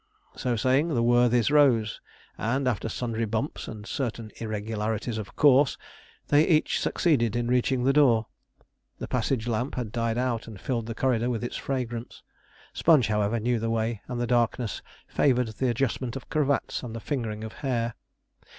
[0.35, 2.01] So saying, the worthies rose,
[2.35, 5.77] and, after sundry bumps and certain irregularities of course,
[6.29, 8.25] they each succeeded in reaching the door.
[8.97, 12.23] The passage lamp had died out and filled the corridor with its fragrance.
[12.73, 16.99] Sponge, however, knew the way, and the darkness favored the adjustment of cravats and the
[16.99, 17.93] fingering of hair.